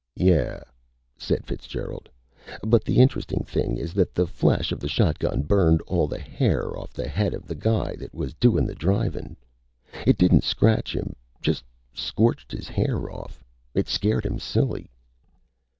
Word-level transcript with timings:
"Yeah," 0.15 0.61
said 1.15 1.45
Fitzgerald. 1.45 2.09
"But 2.63 2.83
the 2.83 2.97
interesting 2.97 3.43
thing 3.43 3.77
is 3.77 3.93
that 3.93 4.15
the 4.15 4.25
flash 4.25 4.71
of 4.71 4.79
the 4.79 4.87
shotgun 4.89 5.43
burned 5.43 5.79
all 5.83 6.07
the 6.07 6.17
hair 6.17 6.75
off 6.75 6.91
the 6.91 7.07
head 7.07 7.35
of 7.35 7.45
the 7.45 7.53
guy 7.53 7.95
that 7.97 8.11
was 8.11 8.33
doin' 8.33 8.65
the 8.65 8.73
drivin'. 8.73 9.37
It 10.07 10.17
didn't 10.17 10.43
scratch 10.43 10.95
him, 10.95 11.15
just 11.39 11.63
scorched 11.93 12.51
his 12.51 12.67
hair 12.67 13.11
off. 13.11 13.43
It 13.75 13.87
scared 13.87 14.25
him 14.25 14.39
silly." 14.39 14.89